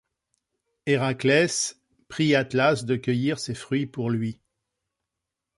Héraclès 0.87 1.77
prie 2.07 2.33
Atlas 2.33 2.85
de 2.85 2.95
cueillir 2.95 3.37
ces 3.37 3.53
fruits 3.53 3.85
pour 3.85 4.09
lui. 4.09 4.39